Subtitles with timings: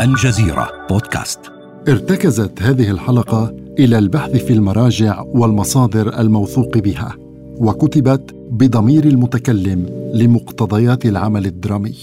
[0.00, 1.40] الجزيرة بودكاست.
[1.88, 7.14] ارتكزت هذه الحلقة إلى البحث في المراجع والمصادر الموثوق بها
[7.60, 11.96] وكتبت بضمير المتكلم لمقتضيات العمل الدرامي.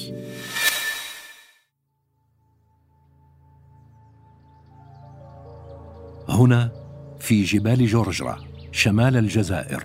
[6.29, 6.71] هنا
[7.19, 8.37] في جبال جورجرا
[8.71, 9.83] شمال الجزائر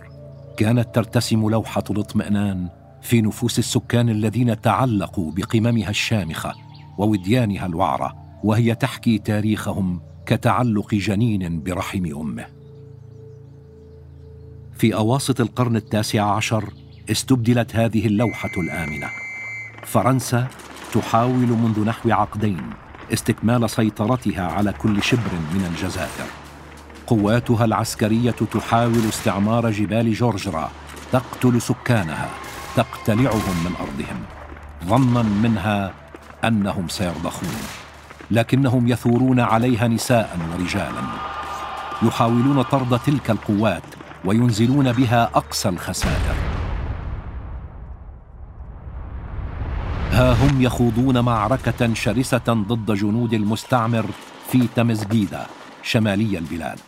[0.57, 2.69] كانت ترتسم لوحة الاطمئنان
[3.03, 6.70] في نفوس السكان الذين تعلقوا بقممها الشامخة.
[6.99, 12.47] ووديانها الوعرة وهي تحكي تاريخهم كتعلق جنين برحم أمه.
[14.79, 16.73] في أواسط القرن التاسع عشر
[17.11, 19.07] استبدلت هذه اللوحة الآمنة.
[19.85, 20.47] فرنسا
[20.93, 22.61] تحاول منذ نحو عقدين
[23.13, 26.31] استكمال سيطرتها على كل شبر من الجزائر.
[27.07, 30.71] قواتها العسكرية تحاول استعمار جبال جورجرا
[31.13, 32.31] تقتل سكانها
[32.77, 34.23] تقتلعهم من أرضهم.
[34.85, 35.95] ظنا منها
[36.45, 37.57] أنهم سيرضخون
[38.31, 41.03] لكنهم يثورون عليها نساء ورجالا.
[42.03, 43.83] يحاولون طرد تلك القوات
[44.25, 46.35] وينزلون بها أقصى الخسائر.
[50.13, 54.05] ها هم يخوضون معركة شرسة ضد جنود المستعمر
[54.53, 55.47] في تمزجيدا
[55.83, 56.79] شمالي البلاد.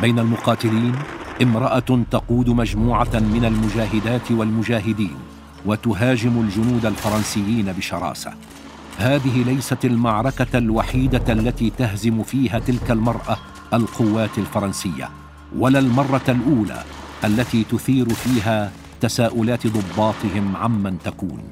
[0.00, 0.94] بين المقاتلين
[1.42, 5.16] امرأة تقود مجموعة من المجاهدات والمجاهدين.
[5.68, 8.32] وتهاجم الجنود الفرنسيين بشراسة.
[8.98, 13.36] هذه ليست المعركة الوحيدة التي تهزم فيها تلك المرأة
[13.72, 15.10] القوات الفرنسية
[15.56, 16.84] ولا المرة الأولى
[17.24, 21.42] التي تثير فيها تساؤلات ضباطهم عمن تكون.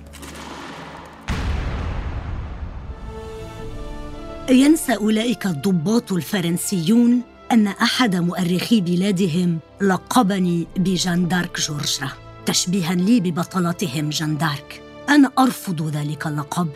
[4.50, 7.22] ينسى أولئك الضباط الفرنسيون
[7.52, 12.25] أن أحد مؤرخي بلادهم لقبني بجان دارك جورجرا.
[12.46, 16.68] تشبيها لي ببطلتهم جان دارك أنا أرفض ذلك اللقب.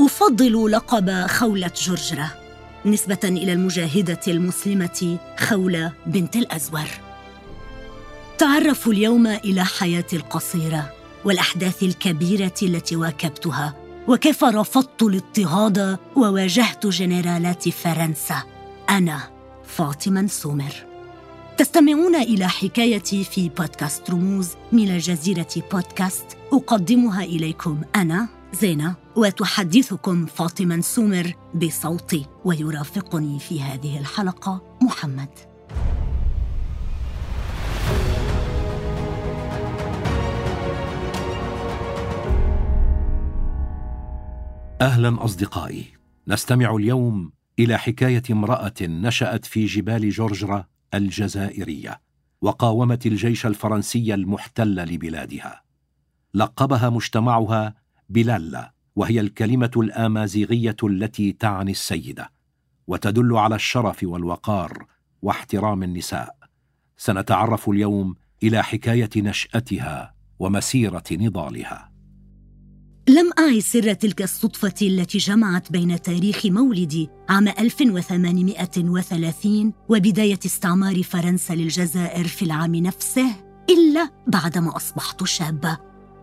[0.00, 2.30] أفضل لقب خولة جورجرا
[2.86, 6.88] نسبة إلى المجاهدة المسلمة خولة بنت الأزور.
[8.38, 10.92] تعرفوا اليوم إلى حياتي القصيرة
[11.24, 13.74] والأحداث الكبيرة التي واكبتها
[14.08, 18.42] وكيف رفضت الاضطهاد وواجهت جنرالات فرنسا.
[18.90, 19.20] أنا
[19.64, 20.95] فاطمة سومر.
[21.58, 26.38] تستمعون إلى حكايتي في بودكاست رموز من الجزيرة بودكاست.
[26.52, 35.28] أقدمها إليكم أنا زينة وتحدثكم فاطمة سومر بصوتي ويرافقني في هذه الحلقة محمد.
[44.80, 45.84] أهلا أصدقائي
[46.28, 52.00] نستمع اليوم إلى حكاية امرأة نشأت في جبال جورجرا الجزائرية
[52.40, 55.62] وقاومت الجيش الفرنسي المحتل لبلادها.
[56.34, 57.74] لقبها مجتمعها
[58.08, 62.30] بلالا وهي الكلمة الآمازيغية التي تعني السيدة
[62.86, 64.86] وتدل على الشرف والوقار
[65.22, 66.36] واحترام النساء.
[66.96, 71.95] سنتعرف اليوم إلى حكاية نشأتها ومسيرة نضالها.
[73.08, 81.52] لم أعي سر تلك الصدفة التي جمعت بين تاريخ مولدي عام 1830 وبداية استعمار فرنسا
[81.52, 83.26] للجزائر في العام نفسه
[83.70, 85.78] إلا بعدما أصبحت شابة.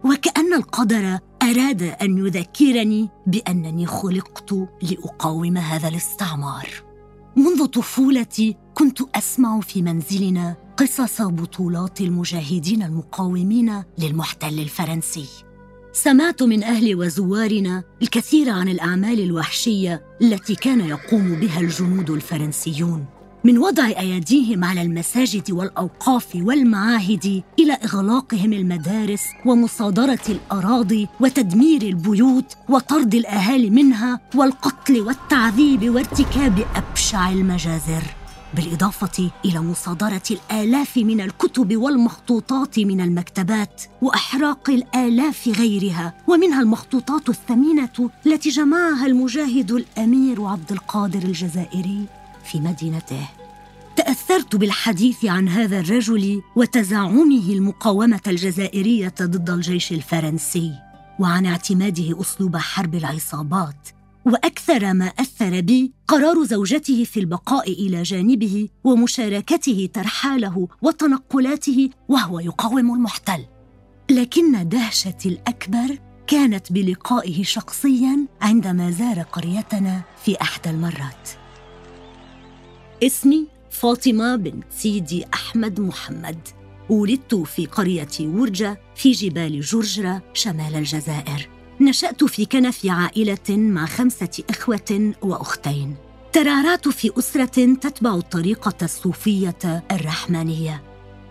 [0.05, 6.69] وكأن القدر أراد أن يذكرني بأنني خلقت لأقاوم هذا الاستعمار.
[7.35, 15.53] منذ طفولتي كنت أسمع في منزلنا قصص بطولات المجاهدين المقاومين للمحتل الفرنسي.
[15.95, 23.05] سمعت من أهل وزوارنا الكثير عن الأعمال الوحشية التي كان يقوم بها الجنود الفرنسيون.
[23.43, 33.15] من وضع أيديهم على المساجد والأوقاف والمعاهد إلى إغلاقهم المدارس ومصادرة الأراضي وتدمير البيوت وطرد
[33.15, 38.22] الأهالي منها والقتل والتعذيب وارتكاب أبشع المجازر.
[38.56, 48.09] بالإضافة إلى مصادرة الآلاف من الكتب والمخطوطات من المكتبات وأحراق الآلاف غيرها ومنها المخطوطات الثمينة
[48.26, 52.05] التي جمعها المجاهد الأمير عبد القادر الجزائري
[52.46, 53.29] في مدينته.
[53.96, 60.73] تأثرت بالحديث عن هذا الرجل وتزعمه المقاومة الجزائرية ضد الجيش الفرنسي
[61.20, 63.90] وعن اعتماده أسلوب حرب العصابات
[64.25, 72.93] وأكثر ما أثر بي قرار زوجته في البقاء إلى جانبه ومشاركته ترحاله وتنقلاته وهو يقاوم
[72.93, 73.46] المحتل.
[74.11, 75.97] لكن دهشتي الأكبر
[76.28, 81.29] كانت بلقائه شخصيا عندما زار قريتنا في أحدى المرات.
[83.03, 86.47] اسمي فاطمة بنت سيدي أحمد محمد.
[86.90, 91.49] ولدت في قرية ورجه في جبال جرجرة شمال الجزائر.
[91.85, 95.96] نشأت في كنف عائلة مع خمسة إخوة وأختين.
[96.34, 100.84] ترعرعت في أسرة تتبع الطريقة الصوفية الرحمانية.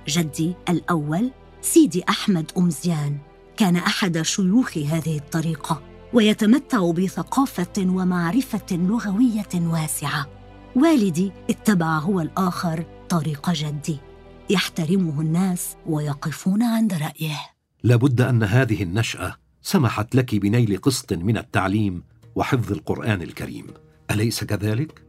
[0.09, 3.19] جدي الأول سيدي أحمد أمزيان
[3.57, 5.83] كان أحد شيوخ هذه الطريقة
[6.13, 10.27] ويتمتع بثقافة ومعرفة لغوية واسعة.
[10.77, 13.99] والدي اتبع هو الآخر طريق جدي.
[14.51, 17.41] يحترمه الناس ويقفون عند رأيه.
[17.83, 22.03] لابد أن هذه النشأة سمحت لك بنيل قسط من التعليم
[22.35, 23.67] وحفظ القرآن الكريم.
[24.11, 25.03] أليس كذلك؟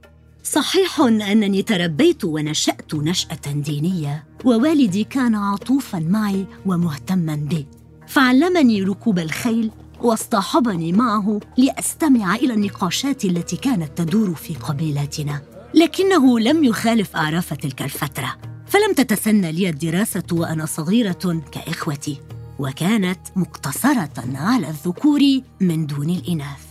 [0.43, 7.67] صحيح أنني تربيت ونشأت نشأة دينية ووالدي كان عطوفا معي ومهتما بي.
[8.07, 9.71] فعلمني ركوب الخيل
[10.01, 15.41] واصطحبني معه لأستمع إلى النقاشات التي كانت تدور في قبيلتنا
[15.73, 18.37] لكنه لم يخالف اعراف تلك الفترة.
[18.67, 22.17] فلم تتسنى لي الدراسة وأنا صغيرة كإخوتي.
[22.59, 25.21] وكانت مقتصرة على الذكور
[25.61, 26.63] من دون الإناث.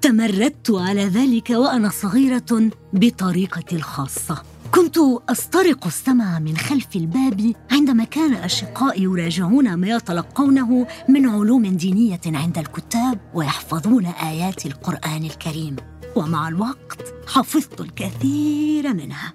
[0.00, 4.42] تمردت على ذلك وأنا صغيرة بطريقتي الخاصة.
[4.74, 4.96] كنت
[5.28, 12.58] أسترق السمع من خلف الباب عندما كان أشقائي يراجعون ما يتلقونه من علوم دينية عند
[12.58, 15.76] الكتاب ويحفظون آيات القرآن الكريم.
[16.16, 19.34] ومع الوقت حفظت الكثير منها.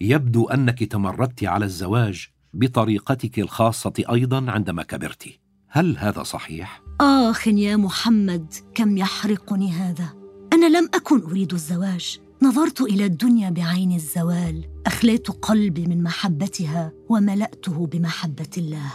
[0.00, 5.28] يبدو أنك تمردت على الزواج بطريقتك الخاصة أيضا عندما كبرت.
[5.68, 10.08] هل هذا صحيح؟ آخ يا محمد كم يحرقني هذا.
[10.52, 12.20] أنا لم أكن أريد الزواج.
[12.42, 14.64] نظرت إلى الدنيا بعين الزوال.
[14.86, 18.92] أخليت قلبي من محبتها وملأته بمحبة الله.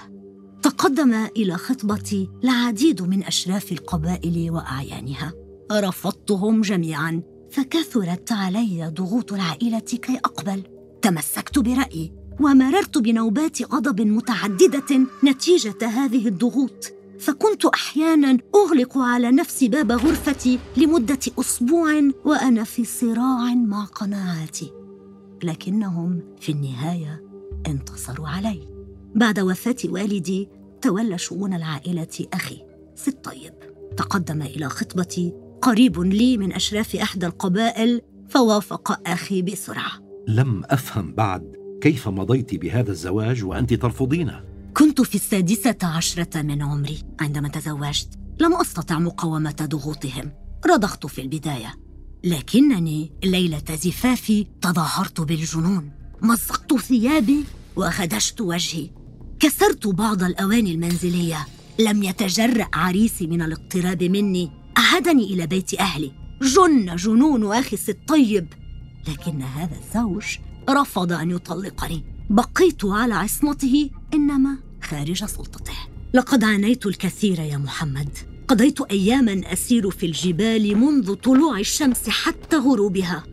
[0.62, 5.34] تقدم إلى خطبتي العديد من أشراف القبائل وأعيانها.
[5.72, 7.22] رفضتهم جميعا
[7.52, 10.63] فكثرت علي ضغوط العائلة كي أقبل.
[11.02, 12.25] تمسكت برأيي.
[12.40, 16.92] ومررت بنوبات غضب متعددة نتيجة هذه الضغوط.
[17.20, 24.72] فكنت أحيانا أغلق على نفسي باب غرفتي لمدة أسبوع وأنا في صراع مع قناعاتي.
[25.44, 27.24] لكنهم في النهاية
[27.68, 28.62] انتصروا علي.
[29.16, 30.50] بعد وفاة والدي
[30.81, 32.62] تولى شؤون العائلة أخي.
[32.96, 33.54] ست طيب.
[33.98, 35.34] تقدم إلى خطبتي.
[35.62, 39.92] قريب لي من أشراف إحدى القبائل فوافق أخي بسرعة.
[40.28, 44.44] لم أفهم بعد كيف مضيت بهذا الزواج وأنت ترفضينه؟
[44.78, 50.32] كنت في السادسة عشرة من عمري عندما تزوجت لم أستطع مقاومة ضغوطهم
[50.66, 51.74] رضخت في البداية.
[52.24, 55.92] لكنني ليلة زفافي تظاهرت بالجنون
[56.22, 57.44] مزقت ثيابي
[57.76, 58.90] وخدشت وجهي.
[59.40, 61.48] كسرت بعض الأواني المنزلية.
[61.80, 64.52] لم يتجرأ عريسي من الاقتراب مني.
[64.78, 66.12] أعادني إلى بيت أهلي.
[66.42, 68.54] جن جنون أخي الطيب.
[69.08, 70.38] لكن هذا الزوج
[70.70, 72.04] رفض أن يطلقني.
[72.30, 75.78] بقيت على عصمته إنما خارج سلطته.
[76.14, 78.10] لقد عانيت الكثير يا محمد.
[78.48, 83.24] قضيت أياما أسير في الجبال منذ طلوع الشمس حتى غروبها.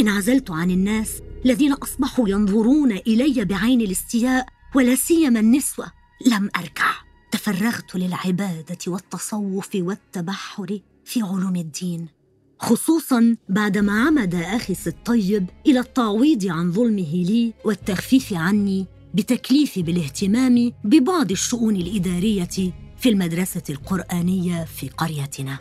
[0.00, 5.86] انعزلت عن الناس الذين أصبحوا ينظرون إلي بعين الاستياء ولا سيما النسوة
[6.26, 6.90] لم أركع.
[7.30, 12.17] تفرغت للعبادة والتصوف والتبحر في علوم الدين.
[12.60, 21.30] خصوصا بعدما عمد أخي الطيب إلى التعويض عن ظلمه لي والتخفيف عني بتكليفي بالاهتمام ببعض
[21.30, 25.58] الشؤون الإدارية في المدرسة القرآنية في قريتنا.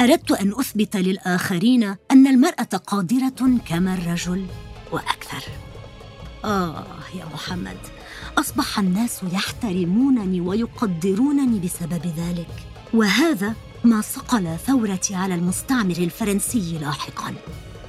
[0.00, 4.46] أردت أن أثبت للآخرين أن المرأة قادرة كما الرجل
[4.92, 5.44] وأكثر.
[6.44, 7.76] آه يا محمد
[8.38, 12.50] أصبح الناس يحترمونني ويقدرونني بسبب ذلك
[12.94, 17.34] وهذا ما صقل ثورتي على المستعمر الفرنسي لاحقا.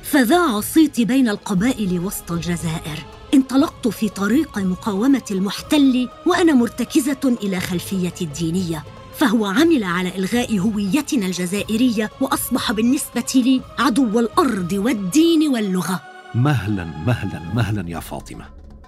[0.03, 3.05] فذاع صيتي بين القبائل وسط الجزائر.
[3.33, 8.83] انطلقت في طريق مقاومة المحتل وأنا مرتكزة إلى خلفيتي الدينية.
[9.17, 16.01] فهو عمل على إلغاء هويتنا الجزائرية وأصبح بالنسبة لي عدو الأرض والدين واللغة.
[16.35, 18.45] مهلا مهلا مهلا يا فاطمة.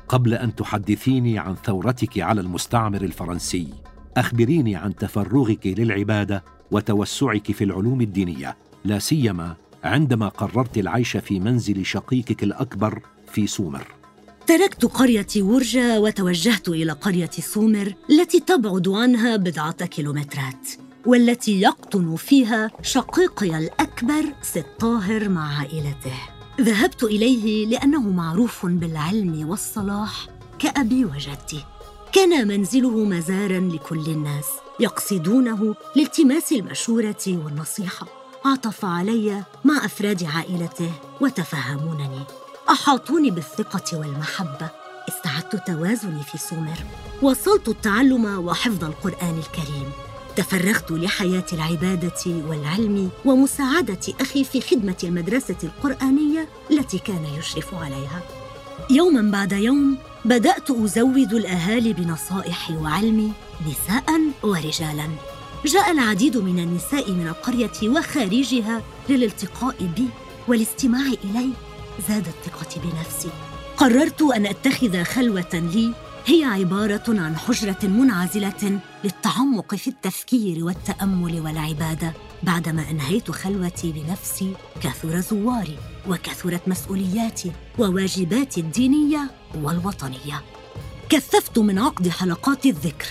[0.07, 3.67] قبل أن تحدثيني عن ثورتك على المستعمر الفرنسي
[4.17, 11.86] أخبريني عن تفرغك للعبادة وتوسعك في العلوم الدينية لا سيما عندما قررت العيش في منزل
[11.86, 13.88] شقيقك الأكبر في سومر.
[14.47, 20.69] تركت قريتي ورجة وتوجهت إلى قرية سومر التي تبعد عنها بضعة كيلومترات
[21.05, 26.13] والتي يقطن فيها شقيقي الأكبر ست طاهر مع عائلته.
[26.62, 30.27] ذهبت إليه لأنه معروف بالعلم والصلاح
[30.59, 31.63] كأبي وجدي.
[32.13, 34.45] كان منزله مزارا لكل الناس.
[34.79, 38.07] يقصدونه لالتماس المشورة والنصيحة.
[38.46, 40.91] عطف علي مع أفراد عائلته
[41.22, 42.22] وتفهمونني.
[42.69, 44.69] أحاطوني بالثقة والمحبة.
[45.10, 46.77] استعدت توازني في سومر.
[47.22, 49.91] وصلت التعلم وحفظ القرآن الكريم.
[50.36, 58.22] تفرغت لحياة العبادة والعلم ومساعدة أخي في خدمة المدرسة القرآنية التي كان يشرف عليها.
[58.89, 63.31] يوما بعد يوم بدأت أزود الأهالي بنصائحي وعلمي
[63.67, 65.08] نساء ورجالا.
[65.65, 70.08] جاء العديد من النساء من القرية وخارجها للالتقاء بي
[70.48, 71.50] والاستماع إلي.
[72.10, 73.29] زادت ثقتي بنفسي.
[73.77, 75.94] قررت أن أتخذ خلوة لي.
[76.25, 82.13] هي عبارة عن حجرة منعزلة للتعمق في التفكير والتأمل والعبادة.
[82.44, 85.77] بعدما أنهيت خلوتي بنفسي كثر زواري
[86.10, 90.41] وكثرت مسؤولياتي وواجباتي الدينية والوطنية.
[91.10, 93.08] كثفت من عقد حلقات الذكر.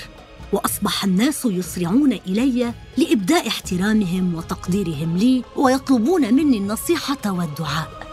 [0.52, 8.06] وأصبح الناس يسرعون إلي لإبداء احترامهم وتقديرهم لي ويطلبون مني النصيحة والدعاء.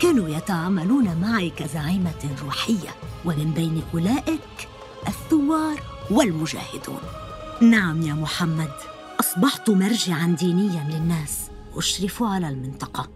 [0.00, 4.68] كانوا يتعاملون معي كزعيمة روحية ومن بين أولئك
[5.08, 7.00] الثوار والمجاهدون.
[7.60, 8.72] نعم يا محمد
[9.20, 11.38] أصبحت مرجعا دينيا للناس
[11.76, 13.08] أشرف على المنطقة.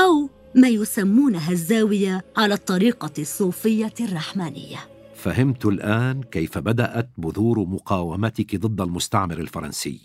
[0.00, 4.91] أو ما يسمونها الزاوية على الطريقة الصوفية الرحمانية.
[5.22, 10.00] فهمت الآن كيف بدأت بذور مقاومتك ضد المستعمر الفرنسي.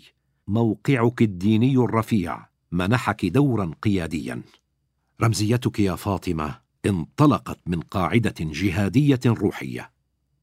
[0.48, 2.46] موقعك الديني الرفيع.
[2.72, 4.42] منحك دورا قياديا.
[5.22, 9.90] رمزيتك يا فاطمة انطلقت من قاعدة جهادية روحية.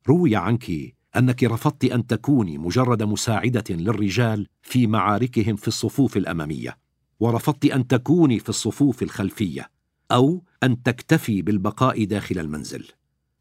[0.10, 0.72] روي عنك
[1.16, 6.78] أنك رفضت أن تكوني مجرد مساعدة للرجال في معاركهم في الصفوف الاماميه
[7.20, 9.70] ورفضت أن تكوني في الصفوف الخلفية.
[10.12, 12.88] أو أن تكتفي بالبقاء داخل المنزل.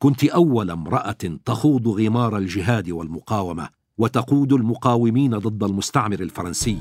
[0.04, 3.68] كنت أول امرأة تخوض غمار الجهاد والمقاومة
[3.99, 6.78] وتقود المقاومين ضد المستعمر الفرنسي.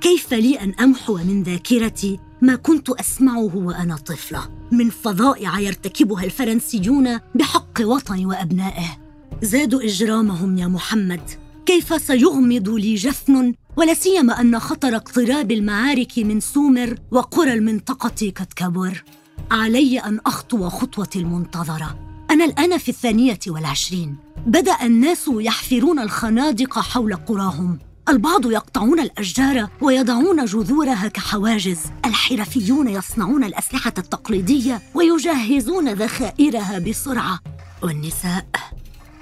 [0.00, 7.18] كيف لي أن أمحو من ذاكرتي ما كنت أسمعه وأنا طفلة من فظائع يرتكبها الفرنسيون
[7.34, 8.98] بحق وطني وأبنائه.
[9.42, 11.30] زادوا إجرامهم يا محمد.
[11.66, 18.52] كيف سيغمض لي جفن ولا سيما أن خطر اقتراب المعارك من سومر وقرى المنطقة قد
[18.56, 19.04] كبر.
[19.50, 22.15] علي أن أخطو خطوتي المنتظرة.
[22.36, 24.16] أنا الآن في الثانية والعشرين.
[24.46, 27.78] بدأ الناس يحفرون الخنادق حول قراهم.
[28.08, 31.78] البعض يقطعون الأشجار ويضعون جذورها كحواجز.
[32.04, 37.40] الحرفيون يصنعون الأسلحة التقليدية ويجهزون ذخائرها بسرعة.
[37.82, 38.46] والنساء؟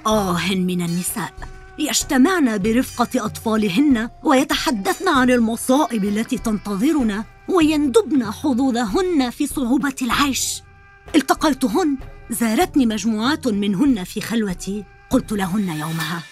[0.07, 1.33] آه من النساء.
[1.79, 10.63] يجتمعن برفقة أطفالهن ويتحدثن عن المصائب التي تنتظرنا ويندبن حظوظهن في صعوبة العيش.
[11.15, 11.97] التقيتهن
[12.31, 14.85] زارتني مجموعات منهن في خلوتي.
[15.11, 16.23] قلت لهن يومها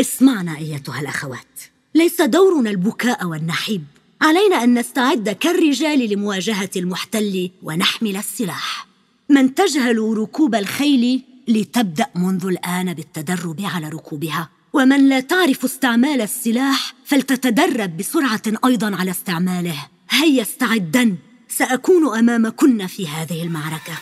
[0.00, 1.60] اسمعنا أيتها الأخوات.
[1.94, 3.84] ليس دورنا البكاء والنحيب.
[4.22, 8.86] علينا أن نستعد كالرجال لمواجهة المحتل ونحمل السلاح.
[9.28, 14.48] من تجهل ركوب الخيل لتبدأ منذ الآن بالتدرب على ركوبها.
[14.72, 19.86] ومن لا تعرف استعمال السلاح فلتتدرب بسرعة أيضا على استعماله.
[20.10, 21.16] هيا استعدن
[21.48, 23.98] سأكون أمامكن في هذه المعركة.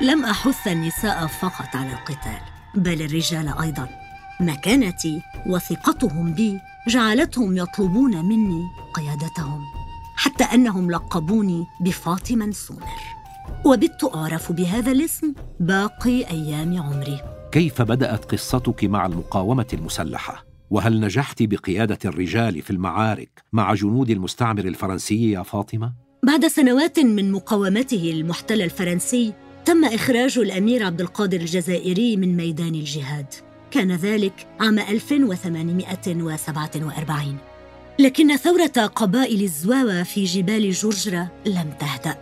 [0.00, 2.40] لم أحث النساء فقط على القتال
[2.74, 3.88] بل الرجال أيضا
[4.40, 8.62] مكانتي وثقتهم بي جعلتهم يطلبون مني
[8.94, 9.60] قيادتهم
[10.16, 13.00] حتى أنهم لقبوني بفاطمة سومر
[13.64, 17.20] وبت أعرف بهذا الاسم باقي أيام عمري
[17.52, 24.64] كيف بدأت قصتك مع المقاومة المسلحة؟ وهل نجحت بقيادة الرجال في المعارك مع جنود المستعمر
[24.64, 25.92] الفرنسي يا فاطمة؟
[26.22, 29.34] بعد سنوات من مقاومته المحتل الفرنسي
[29.70, 33.26] تم إخراج الأمير عبد القادر الجزائري من ميدان الجهاد.
[33.70, 37.36] كان ذلك عام 1847
[37.98, 42.16] لكن ثورة قبائل الزواوة في جبال جرجرة لم تهدأ.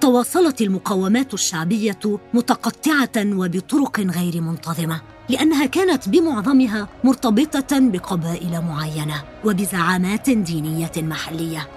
[0.00, 10.92] تواصلت المقاومات الشعبية متقطعة وبطرق غير منتظمة لأنها كانت بمعظمها مرتبطة بقبائل معينة وبزعامات دينية
[10.96, 11.68] محلية.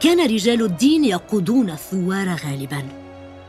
[0.00, 3.07] كان رجال الدين يقودون الثوار غالبا.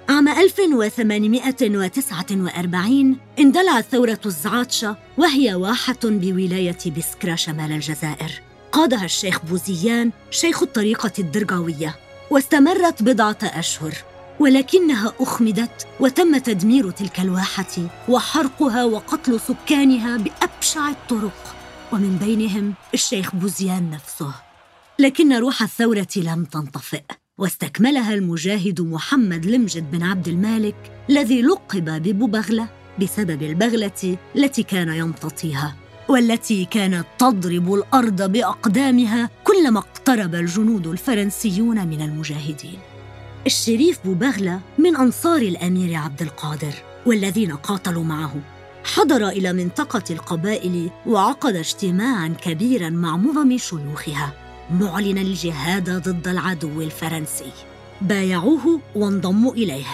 [0.10, 8.42] عام 1849 اندلعت ثورة الزعاتشة وهي واحة بولاية بسكرة شمال الجزائر.
[8.72, 11.96] قادها الشيخ بوزيان شيخ الطريقة الدرقاوية
[12.32, 13.94] واستمرت بضعة أشهر
[14.40, 21.56] ولكنها أخمدت وتم تدمير تلك الواحة وحرقها وقتل سكانها بأبشع الطرق.
[21.92, 24.34] ومن بينهم الشيخ بوزيان نفسه.
[25.00, 27.04] لكن روح الثورة لم تنطفئ.
[27.40, 30.76] واستكملها المجاهد محمد لمجد بن عبد المالك
[31.10, 32.68] الذي لقب ببوبغله
[33.02, 35.76] بسبب البغلة التي كان يمتطيها
[36.10, 42.80] والتي كانت تضرب الأرض بأقدامها كلما اقترب الجنود الفرنسيون من المجاهدين.
[43.46, 46.74] الشريف بوبغلة من أنصار الأمير عبد القادر
[47.06, 48.36] والذين قاتلوا معه.
[48.84, 54.49] حضر إلى منطقة القبائل وعقد اجتماعا كبيرا مع معظم شيوخها.
[54.72, 57.52] معلنا الجهاد ضد العدو الفرنسي.
[58.02, 59.86] بايعوه وانضموا إليه.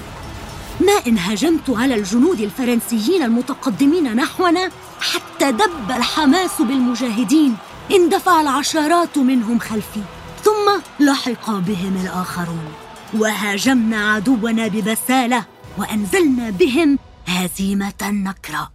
[0.80, 7.56] ما إن هجمت على الجنود الفرنسيين المتقدمين نحونا حتى دب الحماس بالمجاهدين
[7.92, 10.00] اندفع العشرات منهم خلفي
[10.42, 12.72] ثم لحق بهم الآخرون.
[13.14, 15.46] وهاجمنا عدونا ببسالة
[15.78, 18.72] وأنزلنا بهم هزيمة نكراء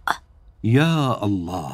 [0.64, 1.72] يا الله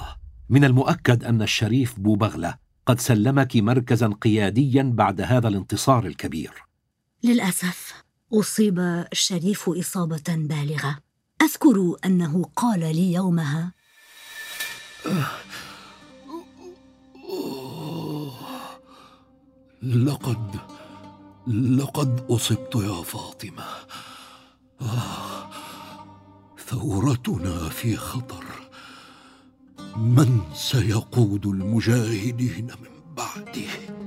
[0.51, 2.55] من المؤكد أن الشريف بوبغلة
[2.87, 6.53] قد سلمك مركزا قياديا بعد هذا الانتصار الكبير.
[7.25, 8.04] للأسف.
[8.41, 8.79] أصيب
[9.13, 10.99] الشريف إصابة بالغة.
[11.43, 13.73] أذكر أنه قال لي يومها
[19.83, 20.57] لقد
[21.47, 23.65] لقد أصبت يا فاطمة.
[26.67, 28.45] ثورتنا في خطر.
[29.97, 34.04] من سيقود المجاهدين من بعده؟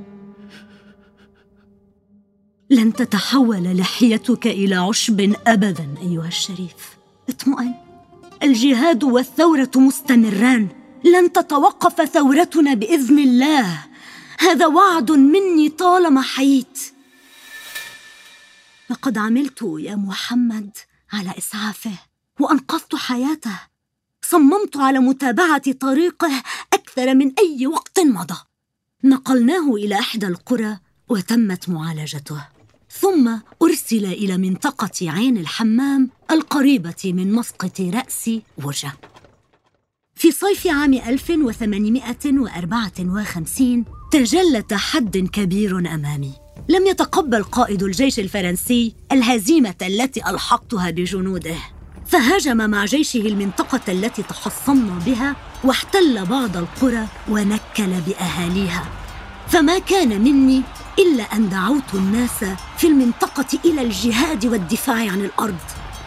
[2.70, 6.98] لن تتحول لحيتك إلى عشب ابدا أيها الشريف.
[7.30, 7.74] اطمئن.
[8.44, 10.68] الجهاد والثورة مستمران.
[11.04, 13.86] لن تتوقف ثورتنا بإذن الله.
[14.40, 16.80] هذا وعد مني طالما حييت.
[18.90, 20.78] لقد عملت يا محمد
[21.14, 22.00] على إسعافه
[22.40, 23.60] وأنقذت حياته.
[24.22, 28.38] صممت على متابعة طريقه أكثر من أي وقت مضى.
[29.04, 30.78] نقلناه إلى إحدى القرى
[31.10, 32.57] وتمت معالجته.
[33.02, 33.32] ثم
[33.62, 38.30] أرسل إلى منطقة عين الحمام القريبة من مسقط رأس
[38.64, 38.92] وجه.
[40.16, 46.34] في صيف عام 1854 تجلى تحد كبير أمامي.
[46.70, 51.56] لم يتقبل قائد الجيش الفرنسي الهزيمة التي ألحقتها بجنوده.
[52.06, 58.86] فهاجم مع جيشه المنطقة التي تحصنا بها واحتل بعض القرى ونكل بأهاليها.
[59.48, 60.62] فما كان مني
[61.00, 62.46] إلا أن دعوت الناس
[62.78, 65.58] في المنطقة إلى الجهاد والدفاع عن الأرض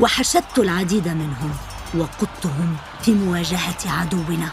[0.00, 1.50] وحشدت العديد منهم
[1.98, 4.48] وقدتهم في مواجهة عدونا.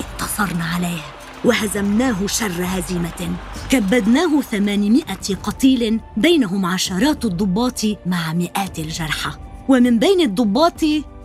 [0.00, 1.00] انتصرنا عليه
[1.44, 3.36] وهزمناه شر هزيمة.
[3.70, 9.30] كبدناه ثمانمائة قتيل بينهم عشرات الضباط مع مئات الجرحى.
[9.68, 10.80] ومن بين الضباط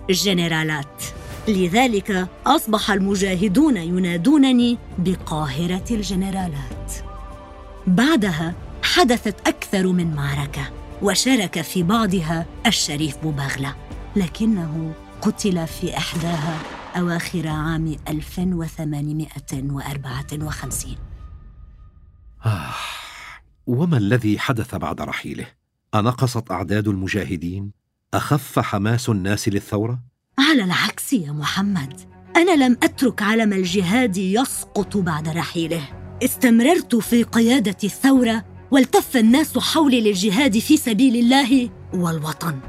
[0.09, 1.03] الجنرالات
[1.47, 6.93] لذلك أصبح المجاهدون ينادونني بقاهرة الجنرالات.
[7.87, 8.53] بعدها
[8.95, 13.75] حدثت أكثر من معركة وشارك في بعضها الشريف بوبغلة
[14.15, 16.57] لكنه قتل في إحداها
[16.95, 20.95] أواخر عام 1854
[22.45, 22.73] آه
[23.67, 25.47] وما الذي حدث بعد رحيله؟
[25.95, 27.71] أنقصت أعداد المجاهدين؟
[28.13, 29.99] أخف حماس الناس للثورة؟
[30.39, 31.99] على العكس يا محمد
[32.35, 35.89] أنا لم أترك علم الجهاد يسقط بعد رحيله
[36.23, 42.59] استمررت في قيادة الثورة والتف الناس حولي للجهاد في سبيل الله والوطن.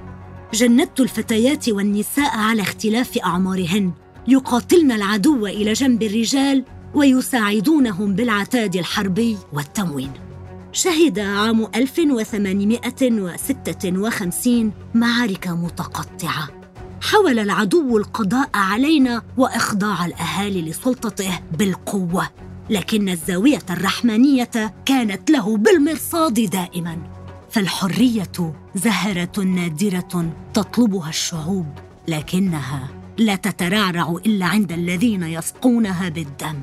[0.54, 3.92] جندت الفتيات والنساء على اختلاف أعمارهن.
[4.28, 10.10] يقاتلن العدو إلى جنب الرجال ويساعدونهم بالعتاد الحربي والتموين.
[10.72, 16.48] شهد عام 1856 معارك متقطعة.
[17.00, 22.28] حاول العدو القضاء علينا وإخضاع الأهالي لسلطته بالقوة.
[22.70, 26.98] لكن الزاوية الرحمانية كانت له بالمرصاد دائما.
[27.50, 31.66] فالحرية زهرة نادرة تطلبها الشعوب
[32.08, 36.62] لكنها لا تترعرع إلا عند الذين يسقونها بالدم.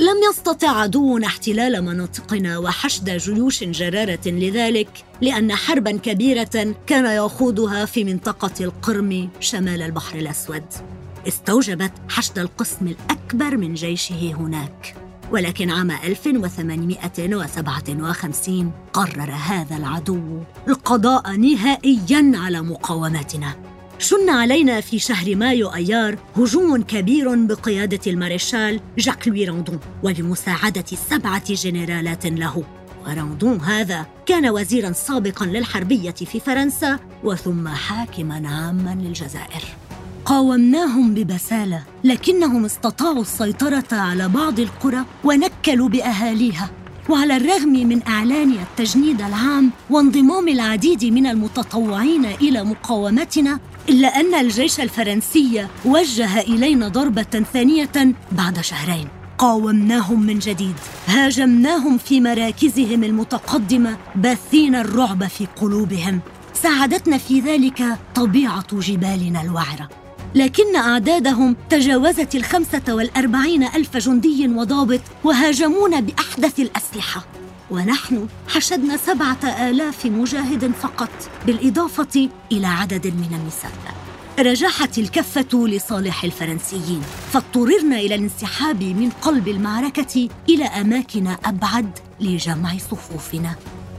[0.00, 8.04] لم يستطع عدونا احتلال مناطقنا وحشد جيوش جرارة لذلك لأن حربا كبيرة كان يخوضها في
[8.04, 10.64] منطقة القرم شمال البحر الأسود.
[11.28, 15.09] استوجبت حشد القسم الأكبر من جيشه هناك.
[15.30, 23.54] ولكن عام 1857 قرر هذا العدو القضاء نهائيا على مقاومتنا.
[23.98, 31.54] شن علينا في شهر مايو أيار هجوم كبير بقيادة المارشال جاك لوي راندون وبمساعدة سبعة
[31.54, 32.64] جنرالات له.
[33.06, 39.64] وراندون هذا كان وزيرا سابقا للحربية في فرنسا وثم حاكما عاما للجزائر.
[40.24, 46.70] قاومناهم ببسالة لكنهم استطاعوا السيطرة على بعض القرى ونكلوا بأهاليها.
[47.08, 54.80] وعلى الرغم من إعلان التجنيد العام وانضمام العديد من المتطوعين إلى مقاومتنا إلا أن الجيش
[54.80, 59.08] الفرنسي وجه إلينا ضربة ثانية بعد شهرين.
[59.38, 60.74] قاومناهم من جديد.
[61.06, 66.20] هاجمناهم في مراكزهم المتقدمة باثين الرعب في قلوبهم.
[66.54, 69.99] ساعدتنا في ذلك طبيعة جبالنا الوعرة.
[70.34, 77.24] لكن أعدادهم تجاوزت الخمسة والأربعين ألف جندي وضابط وهاجمونا بأحدث الأسلحة.
[77.70, 81.10] ونحن حشدنا سبعة آلاف مجاهد فقط
[81.46, 83.72] بالإضافة إلى عدد من النساء.
[84.38, 93.54] رجحت الكفة لصالح الفرنسيين فاضطررنا إلى الانسحاب من قلب المعركة إلى أماكن أبعد لجمع صفوفنا.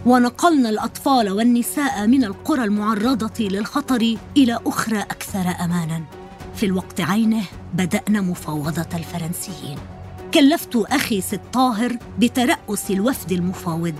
[0.06, 6.21] ونقلنا الأطفال والنساء من القرى المعرضة للخطر إلى أخرى أكثر أماناً.
[6.62, 7.44] في الوقت عينه
[7.74, 9.78] بدأنا مفاوضة الفرنسيين
[10.34, 13.96] كلفت أخي سي طاهر بترأس الوفد المفاوض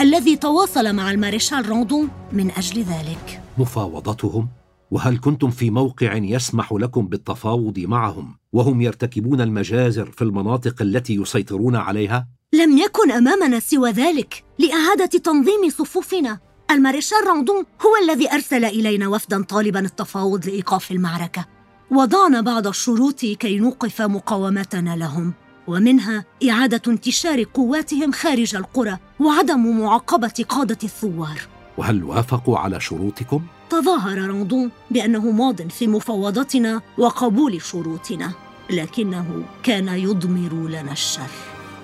[0.00, 4.48] الذي تواصل مع المارشال راندون من أجل ذلك مفاوضتهم؟
[4.90, 11.76] وهل كنتم في موقع يسمح لكم بالتفاوض معهم وهم يرتكبون المجازر في المناطق التي يسيطرون
[11.76, 16.38] عليها؟ لم يكن أمامنا سوى ذلك لإعادة تنظيم صفوفنا
[16.70, 21.54] المارشال راندون هو الذي أرسل إلينا وفدا طالبا التفاوض لإيقاف المعركة
[21.94, 25.32] وضعنا بعض الشروط كي نوقف مقاومتنا لهم
[25.66, 31.40] ومنها إعادة انتشار قواتهم خارج القرى وعدم معاقبة قادة الثوار.
[31.78, 38.32] وهل وافقوا على شروطكم؟ تظاهر راندون بأنه ماض في مفاوضتنا وقبول شروطنا
[38.70, 41.30] لكنه كان يضمر لنا الشر.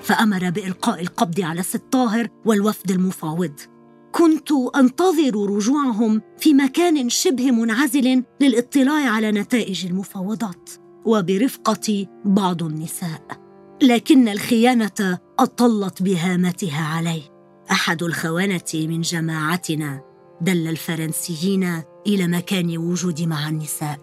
[0.02, 3.60] فأمر بإلقاء القبض على الست طاهر والوفد المفاوض.
[4.12, 10.70] كنت أنتظر رجوعهم في مكان شبه منعزل للاطلاع على نتائج المفاوضات
[11.04, 13.22] وبرفقة بعض النساء.
[13.82, 17.22] لكن الخيانة أطلت بهامتها علي.
[17.70, 20.00] أحد الخونه من جماعتنا
[20.40, 23.98] دل الفرنسيين إلى مكان وجود مع النساء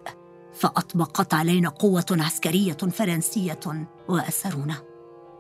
[0.54, 4.76] فأطبقت علينا قوة عسكرية فرنسية وأسرونا.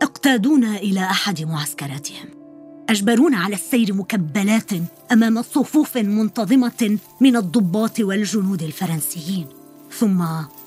[0.02, 2.37] اقتادونا إلى أحد معسكراتهم.
[2.90, 4.72] اجبرونا على السير مكبلات
[5.12, 9.46] أمام صفوف منتظمة من الضباط والجنود الفرنسيين.
[10.00, 10.22] ثم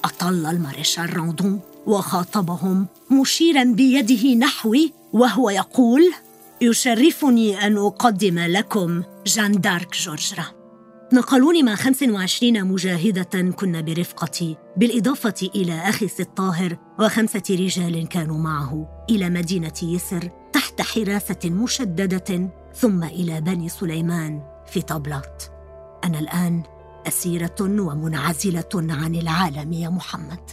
[0.04, 6.12] أطل المارشال راندون وخاطبهم مشيرا بيده نحوي وهو يقول
[6.60, 10.44] يشرفني أن أقدم لكم جان دارك جورجرا.
[11.12, 19.04] نقلوني مع 25 مجاهدة كنا برفقتي بالإضافة إلى أخي ست طاهر وخمسة رجال كانوا معه
[19.10, 25.44] إلى مدينة يسر تحت حراسة مشددة ثم إلى بني سليمان في طبلات
[26.04, 26.62] أنا الآن
[27.06, 30.50] أسيرة ومنعزلة عن العالم يا محمد.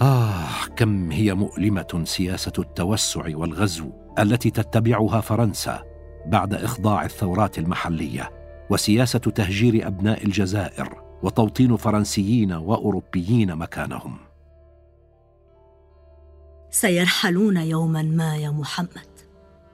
[0.01, 5.83] آه كم هي مؤلمة سياسة التوسع والغزو التي تتبعها فرنسا
[6.25, 8.31] بعد إخضاع الثورات المحلية
[8.69, 14.17] وسياسة تهجير أبناء الجزائر وتوطين فرنسيين وأوروبيين مكانهم.
[16.69, 19.10] سيرحلون يوما ما يا محمد.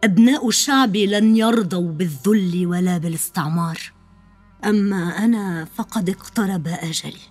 [0.03, 3.93] أبناء الشعب لن يرضوا بالذل ولا بالاستعمار.
[4.65, 7.21] أما أنا فقد اقترب أجلي.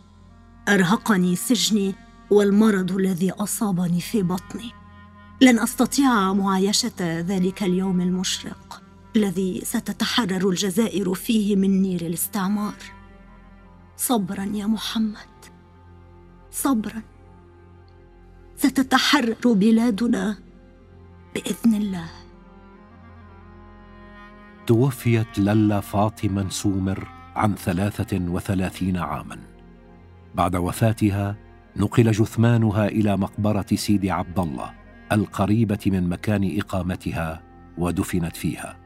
[0.68, 1.94] أرهقني سجني
[2.30, 4.70] والمرض الذي أصابني في بطني.
[5.40, 8.82] لن أستطيع معايشة ذلك اليوم المشرق
[9.16, 12.76] الذي ستتحرر الجزائر فيه من نير الاستعمار.
[13.96, 15.36] صبرا يا محمد.
[16.50, 17.02] صبرا.
[18.56, 20.38] ستتحرر بلادنا
[21.34, 22.25] بإذن الله.
[24.66, 29.38] توفيت للا فاطمة سومر عن ثلاثة وثلاثين عاما.
[30.34, 31.36] بعد وفاتها
[31.76, 34.70] نقل جثمانها إلى مقبرة سيدي عبد الله
[35.12, 37.42] القريبة من مكان إقامتها
[37.78, 38.76] ودفنت فيها.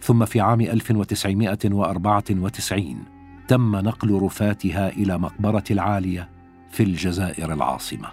[0.00, 3.04] ثم في عام 1994
[3.48, 6.28] تم نقل رفاتها إلى مقبرة العالية
[6.70, 8.08] في الجزائر العاصمة.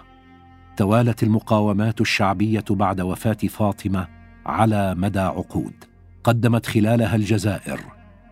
[0.76, 4.08] توالت المقاومات الشعبية بعد وفاة فاطمة
[4.46, 5.87] على مدى عقود.
[6.28, 7.80] قدمت خلالها الجزائر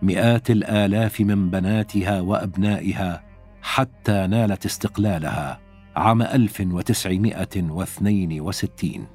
[0.03, 3.25] مئات الآلاف من بناتها وأبنائها
[3.63, 5.61] حتى نالت استقلالها
[5.97, 9.07] عام 1962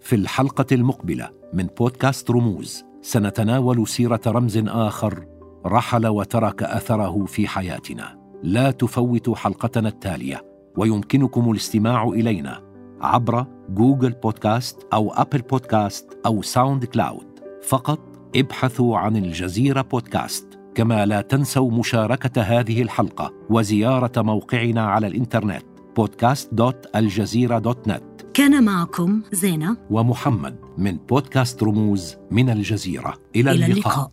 [0.00, 5.26] في الحلقة المقبلة من بودكاست رموز سنتناول سيرة رمز آخر
[5.66, 8.18] رحل وترك أثره في حياتنا.
[8.42, 10.44] لا تفوتوا حلقتنا التالية
[10.76, 12.67] ويمكنكم الاستماع إلينا.
[13.00, 17.26] عبر جوجل بودكاست أو أبل بودكاست أو ساوند كلاود.
[17.68, 17.98] فقط
[18.36, 25.62] ابحثوا عن الجزيرة بودكاست كما لا تنسوا مشاركة هذه الحلقة وزيارة موقعنا على الإنترنت
[26.00, 28.02] podcast.aljazeera.net
[28.34, 33.14] كان معكم زينة ومحمد من بودكاست رموز من الجزيرة.
[33.36, 33.94] إلى, إلى اللقاء.
[33.94, 34.10] اللقاء.